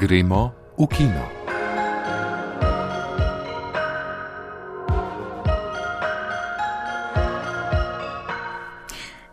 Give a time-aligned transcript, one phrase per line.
[0.00, 1.24] Gremo v kino.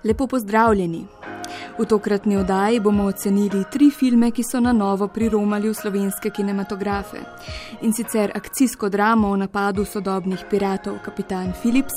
[0.04, 1.05] Lepo pozdravljeni.
[1.80, 7.18] V tokratni oddaji bomo ocenili tri filme, ki so na novo priromali v slovenske kinematografe.
[7.82, 11.93] In sicer akcijsko dramo o napadu sodobnih piratov Kapitan Philips,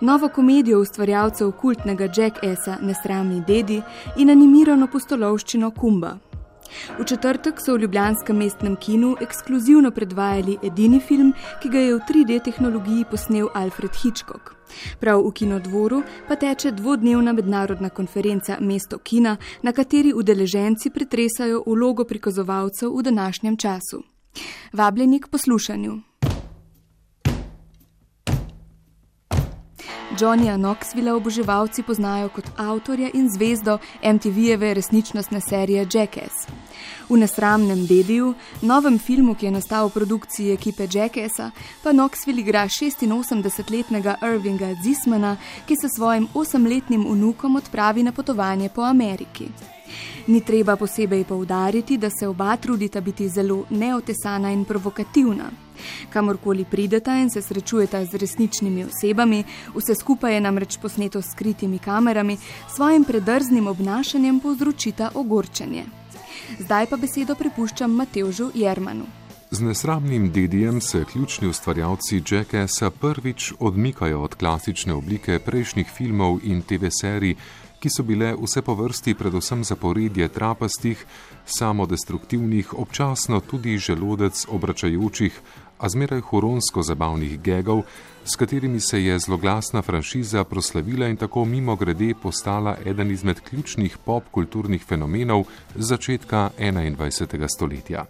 [0.00, 3.82] novo komedijo ustvarjalcev kultnega Jackessa Nesramni dedi
[4.16, 6.31] in animirano postolovščino Kumba.
[6.98, 12.00] V četrtek so v Ljubljanskem mestnem kinu ekskluzivno predvajali edini film, ki ga je v
[12.08, 14.54] 3D tehnologiji posnel Alfred Hitchcock.
[15.00, 22.04] Prav v kinodvoru pa teče dvodnevna mednarodna konferenca Mesto kina, na kateri udeleženci pretresajo vlogo
[22.04, 24.02] prikazovalcev v današnjem času.
[24.72, 26.11] Vabljeni k poslušanju.
[30.22, 36.46] Johnnyja Knoxvilla oboževalci poznajo kot avtorja in zvezdo MTV-jeve resničnostne serije Jackass.
[37.08, 41.50] V nesramnem dediju, novem filmu, ki je nastal v produkciji ekipe Jackassa,
[41.82, 48.82] pa Knoxville igra 86-letnega Irvinga Zismana, ki se svojim osemletnim vnukom odpravi na potovanje po
[48.82, 49.48] Ameriki.
[50.26, 55.50] Ni treba posebej poudariti, da se oba trudita biti zelo neotesana in provokativna.
[56.10, 61.78] Kamorkoli prideta in se srečujeta z resničnimi osebami, vse skupaj je namreč posneto s skritimi
[61.78, 62.36] kamerami,
[62.74, 65.84] svojim predrznim obnašanjem povzročita ogorčenje.
[66.58, 69.06] Zdaj pa besedo prepuščam Mateužu Jermanu.
[69.52, 76.62] Z nesramnim dedijem se ključni ustvarjalci Jackassa prvič odmikajo od klasične oblike prejšnjih filmov in
[76.62, 77.34] TV serij,
[77.82, 81.00] ki so bile vse po vrsti predvsem zaporedje trapastih,
[81.46, 85.40] samodestruktivnih, občasno tudi želodec obračajočih,
[85.82, 87.82] a zmeraj huronsko zabavnih gegov,
[88.24, 93.98] s katerimi se je zloglasna franšiza proslavila in tako mimo grede postala eden izmed ključnih
[94.04, 95.44] popkulturnih fenomenov
[95.74, 97.46] začetka 21.
[97.56, 98.06] stoletja.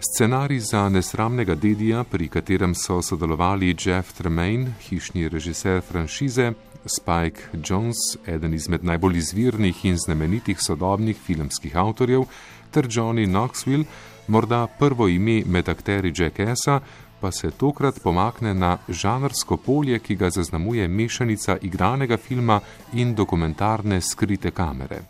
[0.00, 6.52] Scenarij za nesramnega dedija, pri katerem so sodelovali Jeff Tremaine, hišni režiser franšize,
[6.88, 12.24] Spike Jones, eden izmed najbolj izvirnih in znamenitih sodobnih filmskih avtorjev,
[12.70, 13.84] ter Johnny Knoxville,
[14.28, 16.80] morda prvo ime med akteri Jackassa,
[17.20, 22.60] pa se tokrat pomakne na žanrsko polje, ki ga zaznamuje mešanica igranega filma
[22.92, 25.02] in dokumentarne skrite kamere.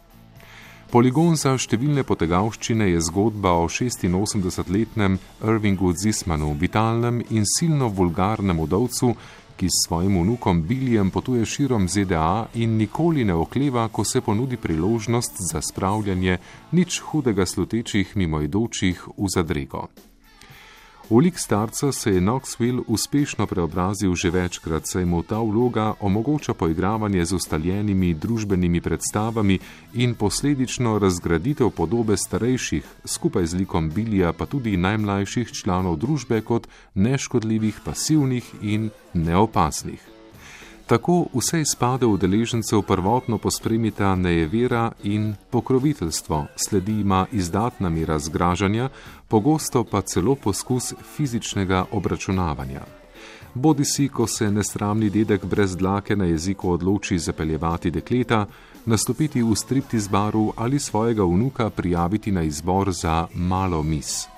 [0.88, 9.12] Poligon za številne potegavščine je zgodba o 86-letnem Irvingu Zismanu, vitalnem in silno vulgarnem udovcu,
[9.58, 14.56] ki s svojim vnukom Biljem potuje širom ZDA in nikoli ne okleva, ko se ponudi
[14.56, 16.38] priložnost za spravljanje
[16.72, 19.88] nič hudega slutečih mimoidočih v zadrego.
[21.10, 26.54] V lik starca se je Knoxville uspešno preobrazil že večkrat, saj mu ta vloga omogoča
[26.54, 29.58] poigravanje z ustaljenimi družbenimi predstavami
[29.94, 36.68] in posledično razgraditev podobe starejših, skupaj z likom Bilija pa tudi najmlajših članov družbe kot
[36.94, 40.17] neškodljivih, pasivnih in neopasnih.
[40.88, 48.88] Tako vse izpade udeležencev prvotno pospremita nejevera in pokroviteljstvo, sledi ima izdatna mira zgražanja,
[49.28, 52.80] pogosto pa celo poskus fizičnega obračunavanja.
[53.54, 58.46] Bodi si, ko se nesramni dedek brez dlake na jeziku odloči zapeljevati dekleta,
[58.86, 64.37] nastopiti v striptiz baru ali svojega vnuka prijaviti na izbor za malo mis.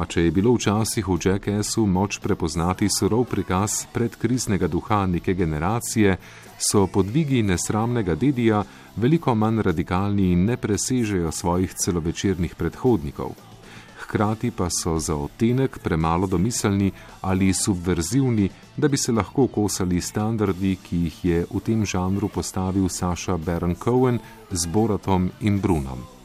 [0.00, 6.16] A če je bilo včasih v Jackassu moč prepoznati surov prikaz predkriznega duha neke generacije,
[6.56, 8.62] so podvigi nesramnega dedija
[8.96, 13.34] veliko manj radikalni in ne presežejo svojih celovečernih predhodnikov.
[14.00, 16.90] Hkrati pa so za odtenek premalo domiselni
[17.20, 22.88] ali subverzivni, da bi se lahko kosali standardi, ki jih je v tem žanru postavil
[22.88, 24.18] Saša Baron Cohen
[24.50, 26.19] z Boratom in Brunom.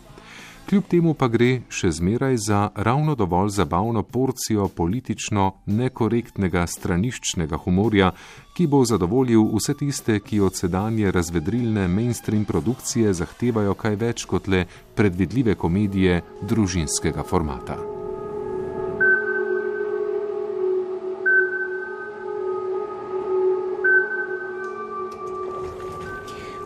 [0.69, 8.11] Kljub temu pa gre še zmeraj za ravno dovolj zabavno porcijo politično nekorektnega straniščnega humorja,
[8.57, 14.47] ki bo zadovoljil vse tiste, ki od sedanje razvedrilne mainstream produkcije zahtevajo kaj več kot
[14.49, 14.65] le
[14.97, 17.94] predvidljive komedije družinskega formata.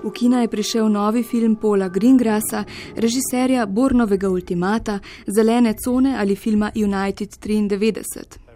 [0.04, 2.64] V kina je prišel novi film Paula Greengrassa,
[2.96, 8.50] režiserja Bornovega ultimata, Zelene cone ali filma United 93.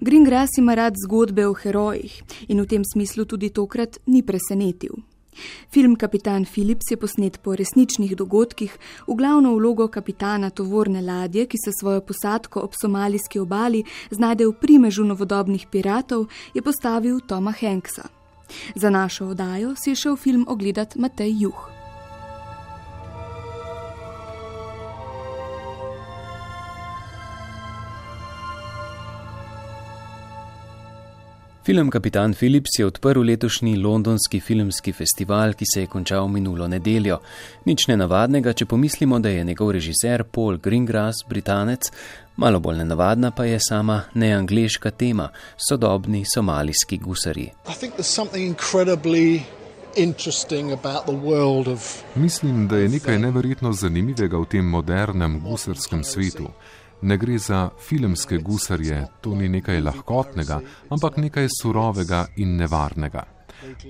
[0.00, 4.96] Greengrass ima rad zgodbe o herojih in v tem smislu tudi tokrat ni presenetil.
[5.70, 11.56] Film Kapitan Philips je posnet po resničnih dogodkih, v glavno vlogo kapitana tovorne ladje, ki
[11.64, 18.17] se svojo posadko ob somalijski obali znajde v primežu novodobnih piratov, je postavil Toma Hanksa.
[18.74, 21.77] Za našo oddajo si je šel film ogledati Matej Juh.
[31.68, 37.18] Film Kapitan Philips je odprl letošnji londonski filmski festival, ki se je končal minulo nedeljo.
[37.64, 41.90] Nič nenavadnega, če pomislimo, da je njegov režiser Paul Greengrass britanec,
[42.36, 45.28] malo bolj nenavadna pa je sama neangliška tema-
[45.68, 47.50] sodobni somalijski gusari.
[52.14, 56.48] Mislim, da je nekaj neverjetno zanimivega v tem modernem gusarskem svetu.
[57.02, 60.60] Ne gre za filmske gusarje, to ni nekaj lahkotnega,
[60.90, 63.24] ampak nekaj surovega in nevarnega.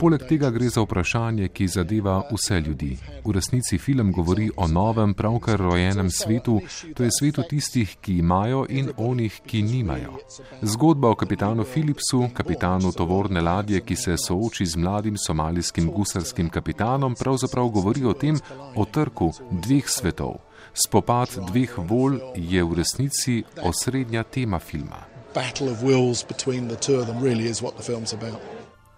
[0.00, 2.96] Poleg tega gre za vprašanje, ki zadeva vse ljudi.
[3.24, 6.60] V resnici film govori o novem, pravkar rojenem svetu,
[6.94, 10.16] to je svetu tistih, ki imajo in onih, ki nimajo.
[10.62, 17.14] Zgodba o kapitanu Philipsu, kapitanu tovorne ladje, ki se sooči z mladim somalijskim gusarskim kapitanom,
[17.14, 18.40] pravzaprav govori o tem,
[18.74, 20.47] o trku dveh svetov.
[20.74, 25.04] Spopad dveh volj je v resnici osrednja tema filma.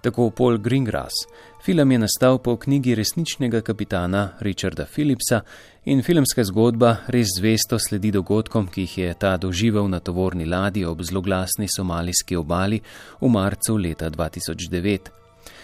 [0.01, 1.13] Tako Paul Greengrass.
[1.65, 5.41] Film je nastal po knjigi resničnega kapitana Richarda Philipsa
[5.85, 10.85] in filmska zgodba res zvesto sledi dogodkom, ki jih je ta doživel na tovorni ladji
[10.85, 12.81] ob zloglasni somalijski obali
[13.21, 14.99] v marcu leta 2009.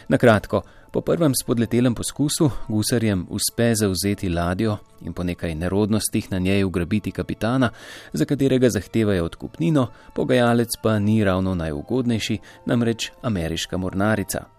[0.09, 0.63] Na kratko,
[0.97, 7.11] po prvem spodletelem poskusu gusarjem uspe zauzeti ladjo in po nekaj nerodnostih na njej ugrabiti
[7.11, 7.71] kapitana,
[8.13, 14.56] za katerega zahtevajo odkupnino, pogajalec pa ni ravno najugodnejši, namreč ameriška mornarica.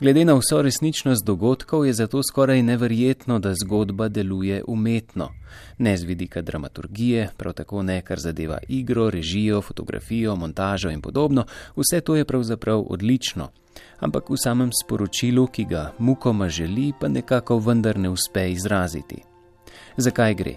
[0.00, 5.28] Glede na vso resničnost dogodkov je zato skoraj neverjetno, da zgodba deluje umetno.
[5.78, 11.44] Ne z vidika dramaturgije, prav tako ne kar zadeva igro, režijo, fotografijo, montažo in podobno,
[11.76, 13.48] vse to je pravzaprav odlično
[14.00, 19.22] ampak v samem sporočilu, ki ga mukoma želi, pa nekako vendar ne uspe izraziti.
[19.96, 20.54] Zakaj gre?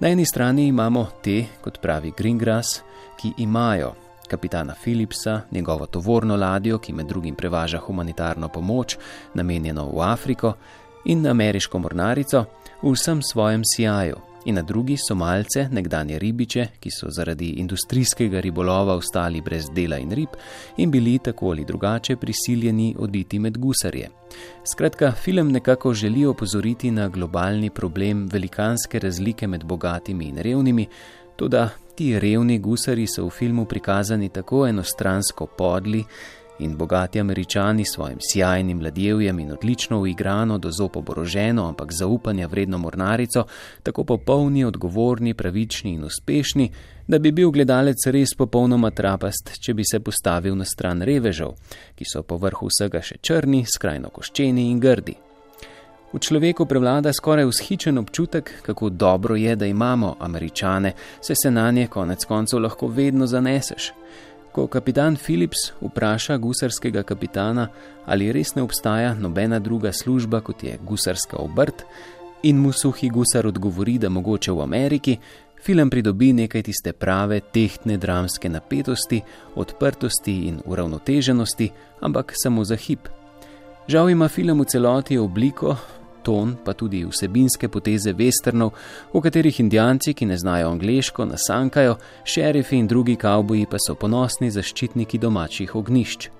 [0.00, 2.82] Na eni strani imamo te, kot pravi Greengrass,
[3.20, 3.94] ki imajo
[4.28, 8.96] kapitana Philipsa, njegovo tovorno ladjo, ki med drugim prevaža humanitarno pomoč,
[9.34, 10.54] namenjeno v Afriko,
[11.04, 12.44] in ameriško mornarico
[12.82, 18.94] v vsem svojem sijaju, in na drugi somalce, nekdanje ribiče, ki so zaradi industrijskega ribolova
[18.94, 20.28] ostali brez dela in rib
[20.76, 24.08] in bili tako ali drugače prisiljeni oditi med gusarje.
[24.72, 30.86] Skratka, film nekako želi opozoriti na globalni problem velikanske razlike med bogatimi in revnimi,
[31.36, 31.56] tudi
[31.94, 36.04] ti revni gusari so v filmu prikazani tako enostransko podli,
[36.58, 42.46] in bogati američani s svojim sjajnim ladjevjem in odlično uigrano, do zopo oboroženo, ampak zaupanja
[42.46, 43.44] vredno mornarico,
[43.82, 46.70] tako popolni, odgovorni, pravični in uspešni,
[47.06, 51.54] da bi bil gledalec res popolnoma trapast, če bi se postavil na stran revežev,
[51.94, 55.31] ki so po vrhu vsega še črni, skrajno koščeni in grdi.
[56.12, 61.70] V človeku prevlada skoraj vzhičen občutek, kako dobro je, da imamo američane, se se na
[61.70, 63.92] nje konec koncev lahko vedno zaneseš.
[64.52, 67.68] Ko kapitan Philips vpraša gusarskega kapitana,
[68.06, 71.82] ali res ne obstaja nobena druga služba kot je gusarska obrt,
[72.42, 75.16] in mu suhi gusar odgovori, da mogoče v Ameriki,
[75.62, 79.22] film pridobi nekaj tiste prave, tehtne dramske napetosti,
[79.54, 81.70] odprtosti in uravnoteženosti,
[82.00, 83.08] ampak samo za hip.
[83.88, 85.76] Žal ima film v celoti obliko,
[86.22, 88.72] ton, pa tudi vsebinske poteze westernov,
[89.12, 94.50] v katerih indijanci, ki ne znajo angliško, nasankajo, šerifi in drugi kavboji pa so ponosni
[94.50, 96.30] zaščitniki domačih ognišč.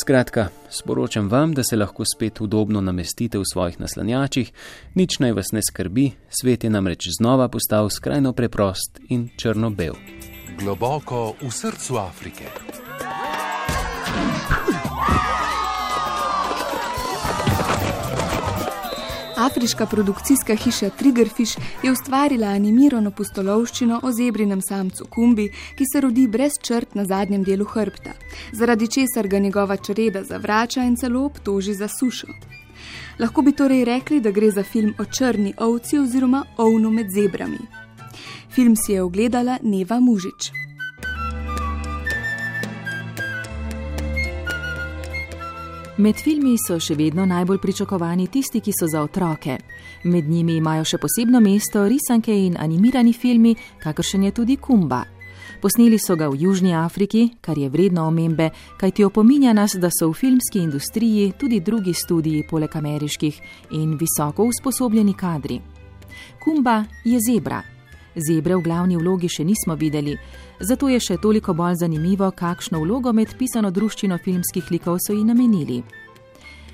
[0.00, 4.52] Skratka, sporočam vam, da se lahko spet udobno namestite v svojih naslanjačih,
[4.94, 9.96] nič naj vas ne skrbi, svet je namreč znova postal skrajno preprost in črno-bel.
[10.58, 12.46] Globoko v srcu Afrike.
[19.38, 26.26] Afriška produkcijska hiša Triggerfish je ustvarila animirano pustolovščino o zebrinem samcu Kumbi, ki se rodi
[26.26, 28.10] brez črt na zadnjem delu hrbta,
[28.52, 32.26] zaradi česar ga njegova čreda zavrača in celo obtoži za sušo.
[33.18, 37.58] Lahko bi torej rekli, da gre za film o črni ovci oziroma ovnu med zebrami.
[38.54, 40.67] Film si je ogledala Neva Mužič.
[45.98, 49.56] Med filmi so še vedno najbolj pričakovani tisti, ki so za otroke.
[50.06, 55.00] Med njimi imajo še posebno mesto risanke in animirani filmi, kakršen je tudi Kumba.
[55.58, 60.06] Posneli so ga v Južni Afriki, kar je vredno omembe, kajti opominja nas, da so
[60.12, 63.40] v filmski industriji tudi drugi studiji poleg ameriških
[63.74, 65.58] in visoko usposobljeni kadri.
[66.38, 67.58] Kumba je zebra.
[68.14, 70.14] Zebre v glavni vlogi še nismo videli,
[70.60, 75.24] zato je še toliko bolj zanimivo, kakšno vlogo med pisano druščino filmskih likov so ji
[75.24, 75.82] namenili.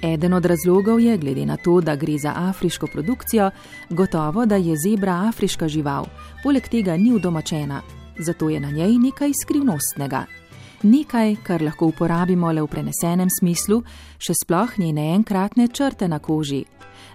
[0.05, 3.51] Eden od razlogov je, glede na to, da gre za afriško produkcijo,
[3.91, 6.07] gotovo, da je zebra afriška žival,
[6.43, 7.81] poleg tega ni udomačena,
[8.19, 10.25] zato je na njej nekaj skrivnostnega.
[10.83, 13.81] Nekaj, kar lahko uporabimo le v prenesenem smislu,
[14.19, 16.65] še sploh njene enkratne črte na koži.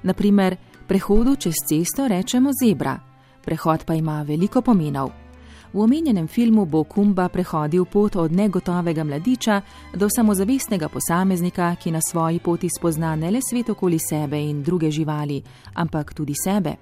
[0.03, 0.57] Naprimer,
[0.87, 2.97] prehodu čez cesto rečemo zebra,
[3.45, 5.28] prehod pa ima veliko pomenov.
[5.73, 9.61] V omenjenem filmu bo Kumba prehodil pot od negotovega mladiča
[9.93, 14.91] do samozavestnega posameznika, ki na svoji poti spozna ne le svet okoli sebe in druge
[14.91, 16.75] živali, ampak tudi sebe.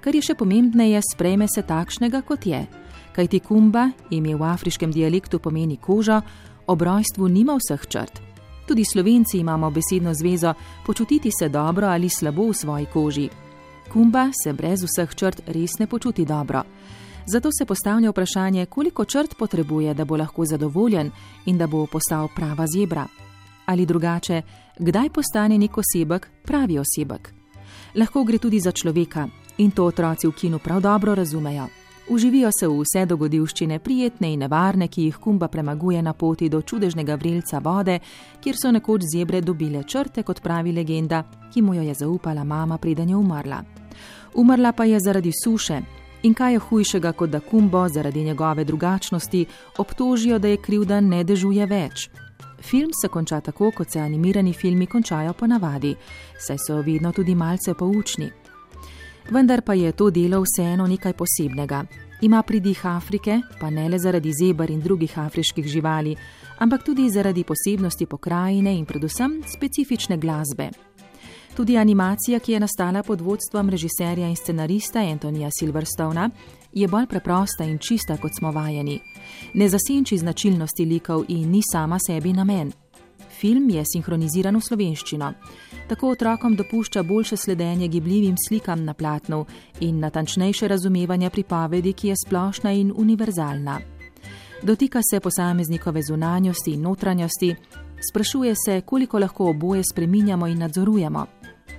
[0.00, 2.62] Kar je še pomembneje, sprejme se takšnega, kot je.
[3.12, 6.22] Kajti Kumba, ime v afriškem dialektu pomeni koža,
[6.66, 8.22] ob rojstvu nima vseh črt.
[8.66, 10.54] Tudi slovenci imamo besedno zvezo
[10.86, 13.28] počutiti se dobro ali slabo v svoji koži.
[13.92, 16.62] Kumba se brez vseh črt res ne počuti dobro.
[17.26, 21.10] Zato se postavlja vprašanje, koliko črt potrebuje, da bo lahko zadovoljen
[21.46, 23.06] in da bo postal prava zebra.
[23.66, 24.42] Ali drugače,
[24.78, 27.32] kdaj postane nek osebek pravi osebek.
[27.94, 31.66] Lahko gre tudi za človeka in to otroci v kinu prav dobro razumejo.
[32.08, 36.62] Uživijo se v vse dogodivščine, prijetne in nevarne, ki jih kumba premaguje na poti do
[36.62, 37.98] čudežnega vrelca vode,
[38.42, 41.22] kjer so nekoč zebre dobile črte, kot pravi legenda,
[41.54, 43.62] ki mu jo je zaupala mama, preden je umrla.
[44.34, 45.80] Umrla pa je zaradi suše,
[46.22, 49.46] In kaj je hujšega, kot da Kumbo zaradi njegove drugačnosti
[49.78, 52.08] obtožijo, da je kriv, da ne dežuje več?
[52.62, 55.96] Film se konča tako, kot se animirani filmi končajo ponavadi,
[56.38, 58.30] saj so vedno tudi malce poučni.
[59.30, 61.84] Vendar pa je to delo vseeno nekaj posebnega.
[62.22, 66.16] Ima pridih Afrike, pa ne le zaradi zebr in drugih afriških živali,
[66.58, 70.70] ampak tudi zaradi posebnosti pokrajine in predvsem specifične glasbe.
[71.56, 76.30] Tudi animacija, ki je nastala pod vodstvom režiserja in scenarista Antonija Silverstona,
[76.72, 79.00] je bolj preprosta in čista, kot smo vajeni.
[79.54, 82.72] Ne zasenči značilnosti likov in ni sama sebi namen.
[83.40, 85.32] Film je sinhroniziran v slovenščino.
[85.88, 89.44] Tako otrokom dopušča boljše sledenje gibljivim slikam na platnu
[89.80, 93.80] in natančnejše razumevanje pripovedi, ki je splošna in univerzalna.
[94.62, 97.54] Dotika se posameznikove zunanjosti in notranjosti,
[98.10, 101.26] sprašuje se, koliko lahko oboje spreminjamo in nadzorujemo.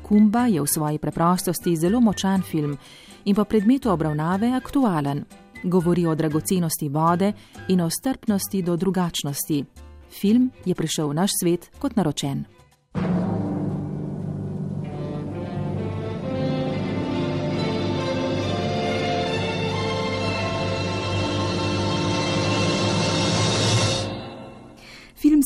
[0.04, 2.78] Kumba je v svoji preprostosti zelo močan film
[3.26, 5.24] in po predmetu obravnave aktualen.
[5.64, 7.34] Govori o dragocenosti vode
[7.68, 9.66] in o strpnosti do drugačnosti.
[10.10, 12.46] Film je prišel v naš svet kot naročen.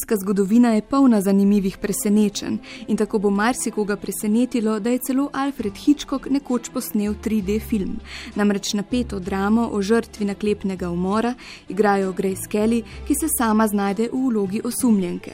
[0.08, 5.74] Filmska zgodovina je polna zanimivih presenečenj in tako bo marsikoga presenetilo, da je celo Alfred
[5.76, 8.00] Hitchcock nekoč posnel 3D film.
[8.36, 11.34] Namreč napeto dramo o žrtvi naklepnega umora
[11.70, 15.32] igrajo Grace Kelly, ki se sama znajde v vlogi osumljenke.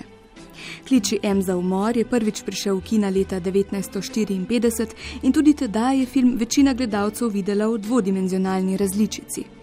[0.87, 4.87] Kliči M za umor je prvič prišel v kina leta 1954
[5.21, 9.62] in tudi tedaj je film večina gledalcev videla v dvodimenzionalni različici.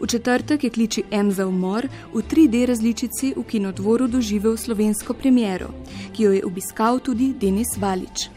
[0.00, 5.72] V četrtek je kliči M za umor v 3D različici v kinodvoru doživel slovensko premiero,
[6.12, 8.28] ki jo je obiskal tudi Denis Valič.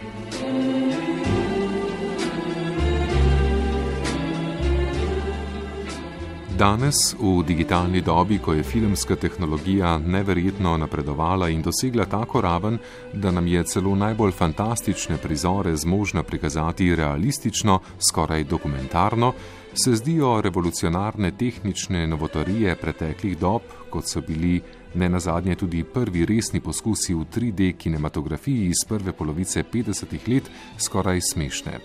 [6.59, 12.77] Danes, v digitalni dobi, ko je filmska tehnologija neverjetno napredovala in dosegla tako raven,
[13.13, 19.33] da nam je celo najbolj fantastične prizore zmožna prikazati realistično, skoraj dokumentarno,
[19.83, 24.61] se zdijo revolucionarne tehnične novotarije preteklih dob, kot so bili
[24.95, 31.21] ne nazadnje tudi prvi resni poskusi v 3D kinematografiji iz prve polovice 50-ih let, skoraj
[31.21, 31.79] smešne.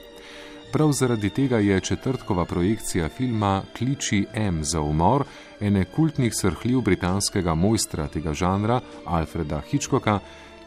[0.72, 5.24] Prav zaradi tega je četrtkova projekcija filma Kliči M za umor,
[5.60, 10.18] ene kultnih srhljiv britanskega mojstra tega žanra, Alfreda Hitchcocka,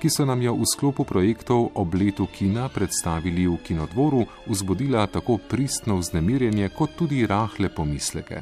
[0.01, 5.37] ki so nam jo v sklopu projektov ob letu kina predstavili v kinodvoru, vzbudila tako
[5.37, 8.41] pristno vznemirjenje kot tudi rahle pomisleke.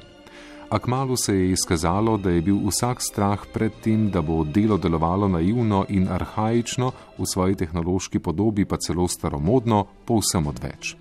[0.70, 5.28] Akmalu se je izkazalo, da je bil vsak strah pred tem, da bo delo delovalo
[5.28, 10.96] naivno in arhajično, v svoji tehnološki podobi pa celo staromodno, povsem odveč.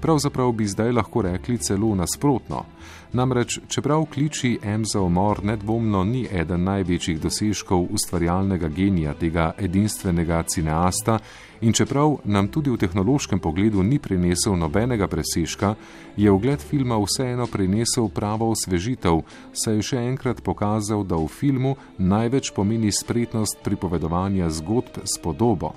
[0.00, 2.64] Pravzaprav bi zdaj lahko rekli celo nasprotno.
[3.12, 10.42] Namreč, čeprav kliči M za umor nedvomno ni eden največjih dosežkov ustvarjalnega genija tega edinstvenega
[10.42, 11.18] cineasta,
[11.60, 15.74] in čeprav nam tudi v tehnološkem pogledu ni prinesel nobenega presežka,
[16.16, 19.22] je ogled filma vseeno prinesel pravo osvežitev,
[19.52, 25.74] saj je še enkrat pokazal, da v filmu največ pomeni spretnost pripovedovanja zgodb s podobo,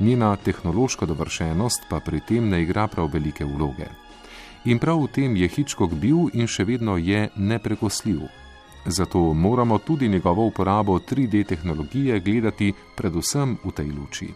[0.00, 4.01] njena tehnološka dovršenost pa pri tem ne igra prav velike vloge.
[4.64, 8.20] In prav v tem je Hitchcock bil in še vedno je neprekosljiv.
[8.86, 14.28] Zato moramo tudi njegovo uporabo 3D tehnologije gledati predvsem v tej luči.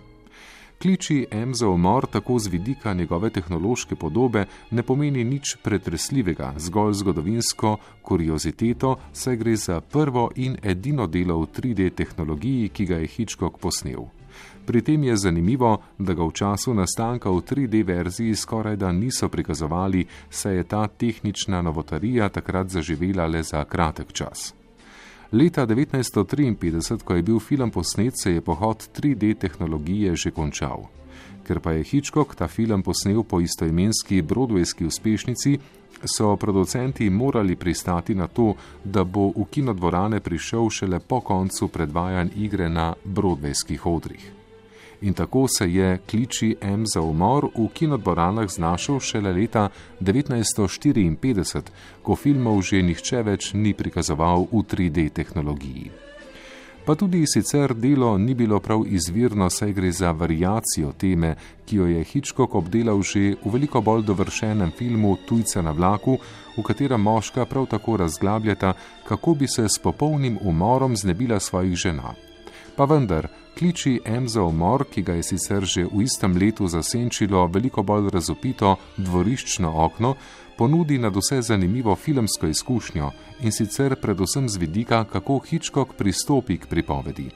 [0.83, 6.93] Kliči M za umor tako z vidika njegove tehnološke podobe ne pomeni nič pretresljivega, zgolj
[6.93, 13.07] zgodovinsko kurioziteto, saj gre za prvo in edino delo v 3D tehnologiji, ki ga je
[13.07, 14.16] Hitchcock posnel.
[14.67, 19.29] Pri tem je zanimivo, da ga v času nastanka v 3D verziji skoraj da niso
[19.29, 24.55] prikazovali, saj je ta tehnična novotarija takrat zaživela le za kratek čas.
[25.33, 30.87] Leta 1953, ko je bil film posnet, se je pohod 3D tehnologije že končal.
[31.47, 35.59] Ker pa je Hitchcock ta film posnel po istoimenski Broadwayski uspešnici,
[36.05, 42.29] so producenti morali pristati na to, da bo v kinodvorane prišel šele po koncu predvajanj
[42.37, 44.37] igre na Broadwayskih odrih
[45.01, 49.69] in tako se je kliči M za umor v kinodvoranah znašel šele leta
[50.01, 51.63] 1954,
[52.03, 56.06] ko filmov že nihče več ni prikazoval v 3D tehnologiji.
[56.87, 61.35] Pa tudi sicer delo ni bilo prav izvirno, saj gre za variacijo teme,
[61.67, 66.19] ki jo je Hitchcock obdelal že v veliko bolj dovršenem filmu Tujce na vlaku,
[66.57, 68.73] v katerem moška prav tako razglabljata,
[69.09, 72.15] kako bi se s popolnim umorom znebila svojih žena.
[72.77, 73.29] Pa vendar,
[73.59, 78.11] kliči M za umor, ki ga je sicer že v istem letu zasenčilo veliko bolj
[78.11, 80.15] razopito dvoriščno okno,
[80.59, 83.11] ponudi nad vse zanimivo filmsko izkušnjo
[83.43, 87.31] in sicer predvsem z vidika, kako Hitchcock pristopi k pripovedi.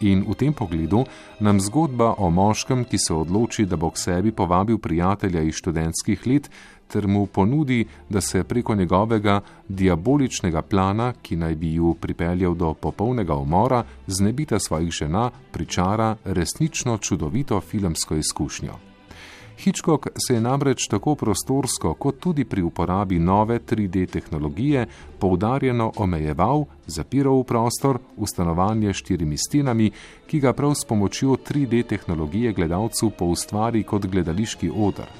[0.00, 1.04] In v tem pogledu
[1.40, 6.26] nam zgodba o moškem, ki se odloči, da bo k sebi povabil prijatelja iz študentskih
[6.26, 6.50] let,
[6.88, 12.74] ter mu ponudi, da se preko njegovega diaboličnega plana, ki naj bi ju pripeljal do
[12.74, 18.89] popolnega umora, znebita svojih žena, pričara resnično čudovito filmsko izkušnjo.
[19.60, 24.86] Hitchcock se je namreč tako prostorsko, kot tudi pri uporabi nove 3D tehnologije
[25.18, 29.90] poudarjeno omejeval, zapiral v prostor, v stanovanje štirimi stenami,
[30.26, 35.12] ki ga prav s pomočjo 3D tehnologije gledalcu poustvari kot gledališki odr.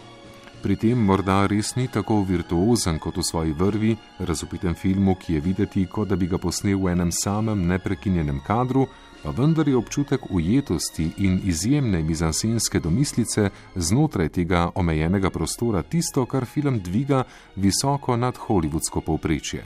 [0.62, 5.40] Pri tem morda res ni tako virtuozen kot v svoji vrvi, razupitem filmu, ki je
[5.40, 8.88] videti, kot da bi ga posnel v enem samem neprekinjenem kadru,
[9.22, 16.44] pa vendar je občutek ujetosti in izjemne mizansenske domislice znotraj tega omejenega prostora tisto, kar
[16.44, 17.24] film dviga
[17.56, 19.64] visoko nad hollywoodsko povprečje.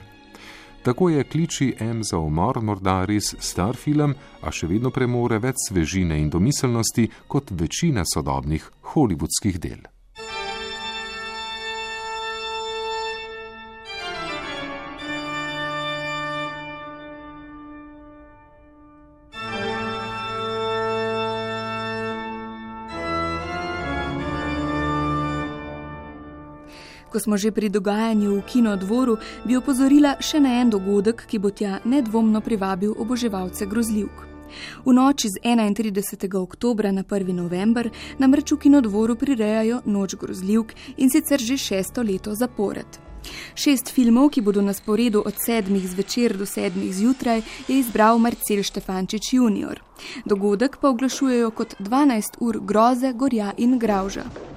[0.85, 5.71] Tako je kliči M za umor morda res star film, a še vedno premore več
[5.71, 9.94] svežine in domiselnosti kot večina sodobnih hollywoodskih del.
[27.15, 29.13] Ko smo že pri dogajanju v kinodvoru,
[29.47, 34.25] bi opozorila še na en dogodek, ki bo tja nedvomno privabil oboževalce grozljivk.
[34.83, 36.27] V noči z 31.
[36.43, 37.31] oktober na 1.
[37.31, 37.87] november
[38.19, 42.99] namreč v kinodvoru prirejajo Noč grozljivk in sicer že šesto leto zapored.
[43.55, 48.67] Šest filmov, ki bodo na sporedu od sedmih zvečer do sedmih zjutraj, je izbral Marcel
[48.67, 49.79] Štefančič junior.
[50.27, 54.54] Dogodek pa oglašujejo kot 12 ur groze, gorja in gravža.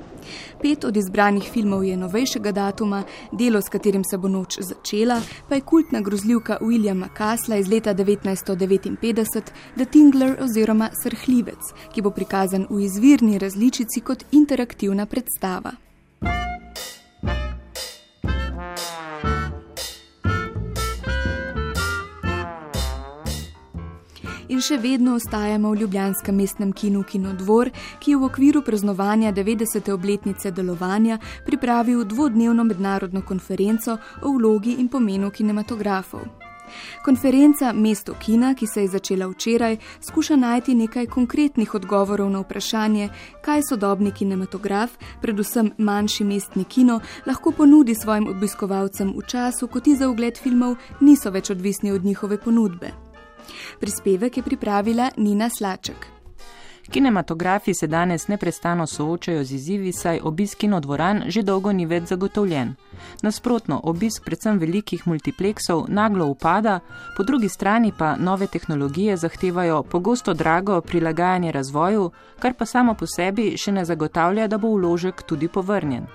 [0.62, 5.56] Pet od izbranih filmov je novejšega datuma, delo, s katerim se bo noč začela, pa
[5.56, 12.68] je kultna grozljivka Williama Kasla iz leta 1959, The Tingler oziroma Srhljivec, ki bo prikazan
[12.70, 15.72] v izvirni različici kot interaktivna predstava.
[24.58, 27.70] In še vedno ostajamo v Ljubljanskem mestnem kinu Kinodvor,
[28.02, 29.92] ki je v okviru praznovanja 90.
[29.94, 36.26] obletnice delovanja pripravil dvodnevno mednarodno konferenco o vlogi in pomenu kinematografov.
[37.06, 43.10] Konferenca Mesto kina, ki se je začela včeraj, skuša najti nekaj konkretnih odgovorov na vprašanje,
[43.46, 49.96] kaj sodobni kinematograf, predvsem manjši mestni kino, lahko ponudi svojim obiskovalcem v času, ko ti
[49.96, 53.07] za ogled filmov niso več odvisni od njihove ponudbe.
[53.80, 56.18] Prispevek je pripravila Nina Slaček.
[56.92, 62.76] Kinematografi se danes neprestano soočajo z izzivi, saj obisk kinodvoran že dolgo ni več zagotovljen.
[63.24, 66.80] Nasprotno, obisk predvsem velikih multipleksov naglo upada,
[67.18, 73.06] po drugi strani pa nove tehnologije zahtevajo pogosto drago prilagajanje razvoju, kar pa samo po
[73.06, 76.08] sebi še ne zagotavlja, da bo vložek tudi povrnjen.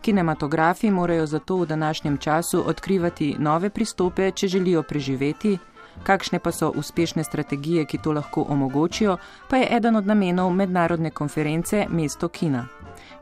[0.00, 5.58] Kinematografi morajo zato v današnjem času odkrivati nove pristope, če želijo preživeti
[6.02, 9.16] kakšne pa so uspešne strategije, ki to lahko omogočijo,
[9.48, 12.66] pa je eden od namenov mednarodne konference Mesto kina.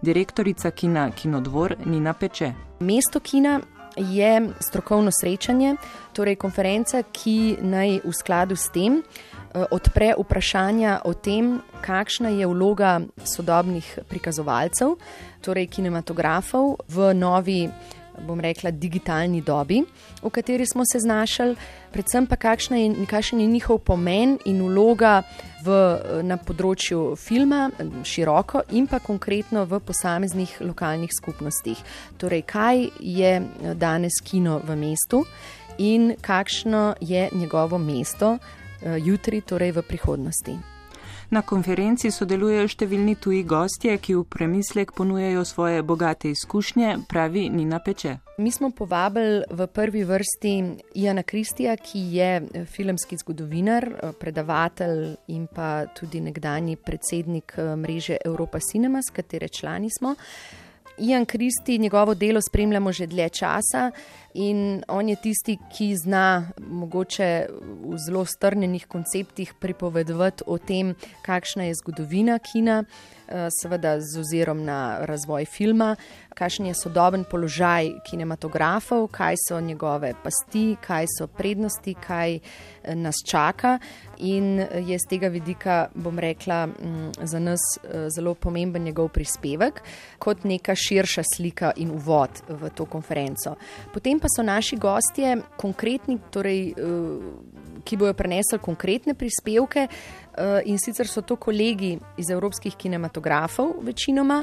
[0.03, 2.53] Direktorica kina Kinodvor Nina Peče.
[2.81, 3.61] Mesto kina
[3.97, 5.77] je strokovno srečanje,
[6.13, 12.47] torej konferenca, ki naj v skladu s tem eh, odpre vprašanja o tem, kakšna je
[12.47, 14.97] vloga sodobnih prikazovalcev,
[15.41, 17.69] torej kinematografov v novi
[18.27, 19.83] bom rekla, digitalni dobi,
[20.23, 21.57] v kateri smo se znašli,
[21.93, 25.23] predvsem pa kakšen je, kakšen je njihov pomen in vloga
[25.65, 25.79] v,
[26.23, 27.69] na področju filma,
[28.05, 31.79] široko in pa konkretno v posameznih lokalnih skupnostih.
[32.19, 33.33] Torej, kaj je
[33.75, 35.25] danes kino v mestu
[35.79, 40.72] in kakšno je njegovo mesto eh, jutri, torej v prihodnosti.
[41.33, 47.79] Na konferenci sodelujejo številni tuji gostje, ki v premislek ponujajo svoje bogate izkušnje, pravi Nina
[47.81, 48.19] Peče.
[48.37, 50.53] Mi smo povabili v prvi vrsti
[51.01, 53.89] Jana Kristija, ki je filmski zgodovinar,
[54.21, 60.13] predavatelj in pa tudi nekdani predsednik eh, mreže Evropa Cinema, s katere člani smo.
[60.99, 63.91] Ian Kristi, njegovo delo spremljamo že dlje časa
[64.35, 67.47] in on je tisti, ki zna mogoče
[67.85, 72.85] v zelo strnjenih konceptih pripovedovati o tem, kakšna je zgodovina kina,
[73.63, 75.97] seveda z ozirom na razvoj filma,
[76.35, 83.17] kakšen je sodoben položaj kinematografov, kaj so njegove pasti, kaj so prednosti, kaj eh, nas
[83.27, 83.79] čaka.
[84.19, 89.09] In eh, je z tega vidika, bom rekla, mm, za nas eh, zelo pomemben njegov
[89.09, 89.83] prispevek,
[90.19, 93.57] kot neka širša slika in uvod v to konferenco.
[93.93, 96.75] Potem pa so naši gostje konkretni, torej,
[97.85, 99.89] ki bojo prenesli konkretne prispevke.
[100.65, 104.39] In sicer so to kolegi iz evropskih kinematografov, večinoma,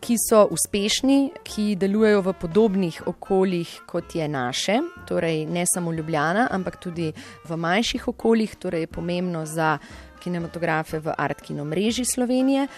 [0.00, 4.78] ki so uspešni, ki delujejo v podobnih okoljih kot je naše,
[5.08, 7.12] torej ne samo Ljubljana, ampak tudi
[7.44, 9.78] v manjših okoljih, torej je pomembno za
[10.24, 12.68] kinematografe v Art Kino mreži Slovenije.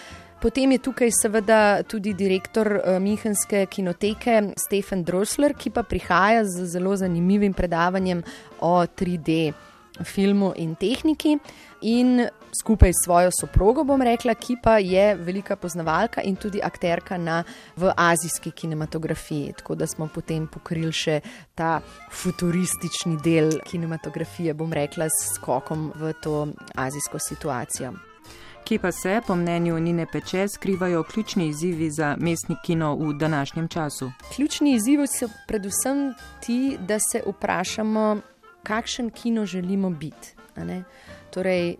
[0.41, 6.67] Potem je tukaj seveda tudi direktor eh, Münchenske kinoteke Stefan Drosler, ki pa prihaja z
[6.69, 8.21] zelo zanimivim predavanjem
[8.59, 9.53] o 3D
[10.03, 11.39] filmu in tehniki.
[11.81, 12.27] In
[12.61, 17.43] skupaj s svojo soprogo, bom rekla, ki pa je velika poznavalka in tudi akterka na,
[17.75, 19.53] v azijski kinematografiji.
[19.57, 21.21] Tako da smo potem pokrili še
[21.55, 27.93] ta futuristični del kinematografije, bom rekla, s skokom v to azijsko situacijo.
[28.67, 33.67] Kje pa se, po mnenju Nine Peče, skrivajo ključni izzivi za mestni kino v današnjem
[33.67, 34.11] času?
[34.35, 36.13] Ključni izzivi so predvsem
[36.45, 38.17] ti, da se vprašamo,
[38.63, 40.35] kakšen kino želimo biti.
[41.31, 41.75] Torej,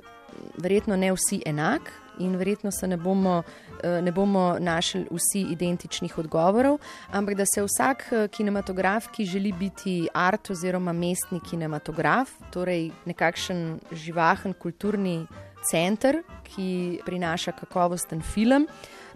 [0.57, 3.43] verjetno ne vsi enak in verjetno se ne bomo,
[3.83, 6.79] eh, ne bomo našli vsi identičnih odgovorov,
[7.11, 13.79] ampak da se vsak eh, kinematograf, ki želi biti art oziroma mestni kinematograf, torej nekakšen
[13.91, 15.27] živahen kulturni
[15.71, 18.67] center, ki prinaša kakovosten film,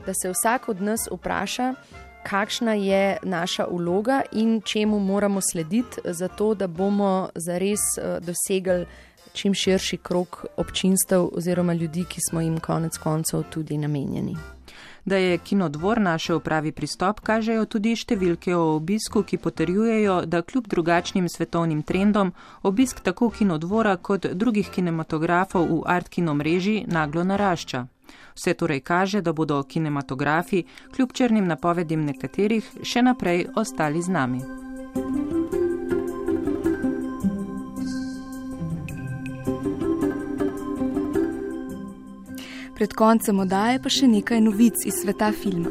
[0.05, 1.73] da se vsak od nas vpraša,
[2.23, 8.85] kakšna je naša vloga in čemu moramo slediti, zato da bomo zares eh, dosegli
[9.33, 14.37] čim širši krok občinstev oziroma ljudi, ki smo jim konec koncev tudi namenjeni.
[15.05, 20.67] Da je kinodvor našel pravi pristop, kažejo tudi številke o obisku, ki potrjujejo, da kljub
[20.69, 27.87] drugačnim svetovnim trendom obisk tako kinodvora kot drugih kinematografov v art kino mreži naglo narašča.
[28.35, 30.63] Vse torej kaže, da bodo kinematografi,
[30.95, 35.30] kljub črnim napovedim nekaterih, še naprej ostali z nami.
[42.81, 45.69] Pred koncem oddaje pa še nekaj novic iz sveta filma.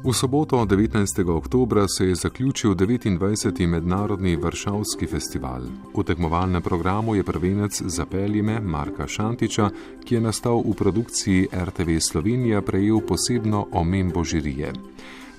[0.00, 1.20] V soboto 19.
[1.28, 3.66] oktober se je zaključil 29.
[3.68, 5.68] mednarodni Varšavski festival.
[5.92, 9.68] V tekmovalnem programu je prvenec Zapeljime Marka Šantiča,
[10.04, 14.72] ki je nastal v produkciji RTV Slovenija, prejel posebno omembo žirije.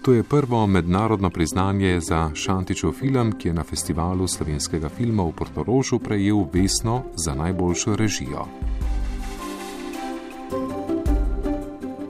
[0.06, 5.32] To je prvo mednarodno priznanje za Šantičev film, ki je na festivalu slovenskega filma v
[5.32, 8.46] Portorožu prejel vesno za najboljšo režijo.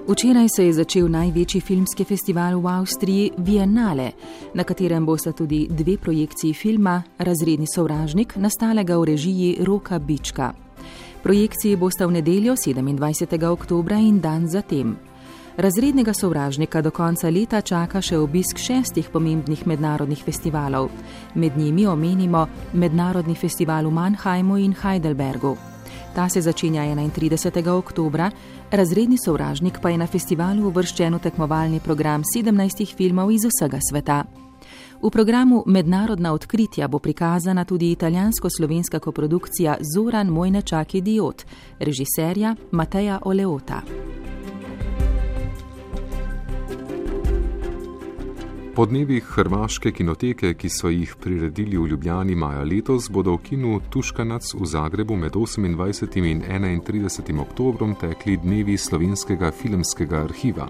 [0.08, 4.12] Včeraj se je začel največji filmski festival v Avstriji, Biennale,
[4.54, 10.54] na katerem bosta tudi dve projekciji filma Razredni sovražnik, nastalega v režiji Roka Bička.
[11.24, 13.48] Projekciji bosta v nedeljo 27.
[13.48, 15.15] oktober in dan zatem.
[15.58, 20.90] Razrednega sovražnika do konca leta čaka še obisk šestih pomembnih mednarodnih festivalov.
[21.36, 22.42] Med njimi omenimo
[22.74, 25.56] Mednarodni festival v Mannheimu in Heidelbergu.
[26.16, 27.70] Ta se začenja 31.
[27.70, 28.32] oktober,
[28.72, 34.24] razredni sovražnik pa je na festivalu uvrščen v tekmovalni program 17 filmov iz vsega sveta.
[35.02, 41.46] V programu Mednarodna odkritja bo prikazana tudi italijansko-slovenska koprodukcija Zoran Mojnečak Idiot,
[41.80, 43.84] režiserja Mateja Oleota.
[48.76, 53.78] Po dnevih hrvaške kinoteke, ki so jih priredili v Ljubljani maja letos, bodo v kinu
[53.90, 56.26] Tuškanac v Zagrebu med 28.
[56.32, 57.40] in 31.
[57.40, 60.68] oktobrom tekli dnevi slovenskega filmskega arhiva.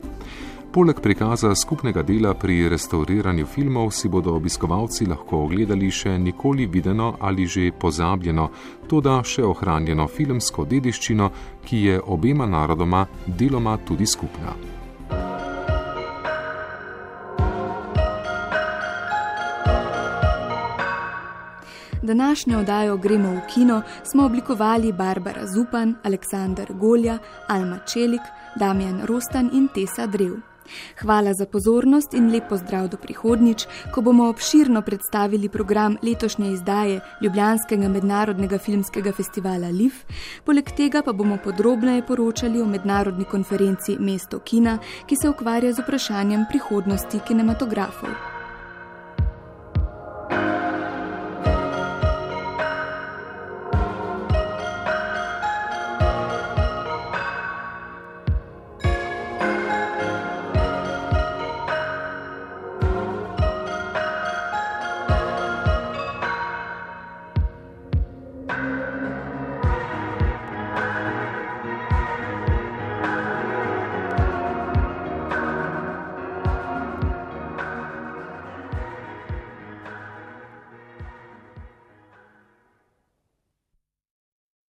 [0.72, 7.16] Poleg prikaza skupnega dela pri restauriranju filmov si bodo obiskovalci lahko ogledali še nikoli videno
[7.20, 8.50] ali že pozabljeno,
[8.88, 11.32] toda še ohranjeno filmsko dediščino,
[11.66, 14.75] ki je obema narodoma deloma tudi skupna.
[22.06, 28.22] Današnjo oddajo Gremo v kino smo oblikovali Barbara Zupan, Aleksandr Golja, Alma Čelik,
[28.56, 30.34] Damjan Rostan in Tesa Drev.
[31.02, 37.00] Hvala za pozornost in lepo zdrav do prihodnič, ko bomo obširno predstavili program letošnje izdaje
[37.22, 40.04] Ljubljanskega mednarodnega filmskega festivala LIF,
[40.46, 45.86] poleg tega pa bomo podrobneje poročali o mednarodni konferenci Mesto Kina, ki se ukvarja z
[45.86, 48.35] vprašanjem prihodnosti kinematografov.